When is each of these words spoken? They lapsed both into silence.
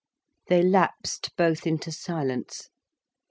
They 0.47 0.63
lapsed 0.63 1.29
both 1.35 1.67
into 1.67 1.91
silence. 1.91 2.71